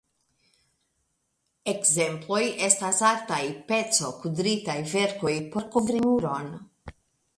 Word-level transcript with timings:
Ekzemploj 1.73 2.41
estas 2.69 3.01
artaj 3.11 3.39
pecokudritaj 3.69 4.79
verkoj 4.97 5.35
por 5.57 5.69
kovri 5.77 6.01
muron. 6.11 6.53